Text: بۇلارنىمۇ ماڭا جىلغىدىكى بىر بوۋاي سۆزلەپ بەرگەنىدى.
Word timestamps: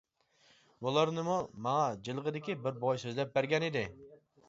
بۇلارنىمۇ 0.85 1.35
ماڭا 1.67 1.85
جىلغىدىكى 2.09 2.59
بىر 2.65 2.83
بوۋاي 2.83 3.07
سۆزلەپ 3.07 3.39
بەرگەنىدى. 3.41 3.89